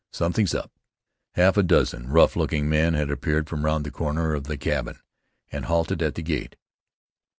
[0.11, 0.71] Something's up."
[1.35, 4.97] Half a dozen rough looking men had appeared from round the corner of the cabin,
[5.51, 6.55] and halted at the gate.